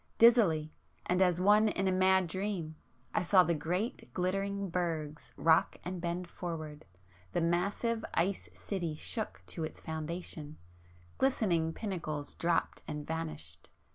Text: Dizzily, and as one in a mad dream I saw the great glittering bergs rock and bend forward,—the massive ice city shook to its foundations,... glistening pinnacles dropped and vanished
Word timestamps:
Dizzily, 0.17 0.71
and 1.05 1.21
as 1.21 1.39
one 1.39 1.69
in 1.69 1.87
a 1.87 1.91
mad 1.91 2.25
dream 2.25 2.75
I 3.13 3.21
saw 3.21 3.43
the 3.43 3.53
great 3.53 4.11
glittering 4.15 4.71
bergs 4.71 5.31
rock 5.37 5.77
and 5.83 6.01
bend 6.01 6.27
forward,—the 6.27 7.41
massive 7.41 8.03
ice 8.15 8.49
city 8.55 8.95
shook 8.95 9.43
to 9.45 9.63
its 9.63 9.79
foundations,... 9.79 10.57
glistening 11.19 11.71
pinnacles 11.71 12.33
dropped 12.33 12.81
and 12.87 13.05
vanished 13.05 13.69